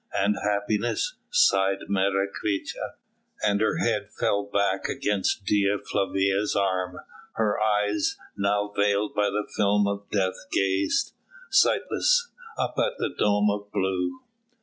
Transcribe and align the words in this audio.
"And 0.15 0.35
happiness?" 0.43 1.17
sighed 1.29 1.81
Menecreta. 1.87 2.95
And 3.43 3.61
her 3.61 3.77
head 3.77 4.09
fell 4.19 4.49
back 4.51 4.89
against 4.89 5.45
Dea 5.45 5.75
Flavia's 5.91 6.55
arm; 6.55 6.97
her 7.33 7.59
eyes, 7.61 8.17
now 8.35 8.73
veiled 8.75 9.13
by 9.13 9.29
the 9.29 9.47
film 9.55 9.87
of 9.87 10.09
death 10.09 10.47
gazed, 10.51 11.13
sightless, 11.51 12.31
up 12.57 12.73
at 12.79 12.93
the 12.97 13.13
dome 13.15 13.51
of 13.51 13.71
blue. 13.71 14.21